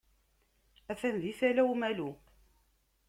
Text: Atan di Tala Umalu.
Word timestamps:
Atan 0.91 1.15
di 1.21 1.31
Tala 1.39 1.63
Umalu. 1.73 2.09